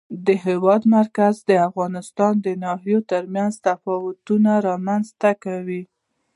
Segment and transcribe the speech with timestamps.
[0.25, 5.83] د هېواد مرکز د افغانستان د ناحیو ترمنځ تفاوتونه رامنځ ته کوي.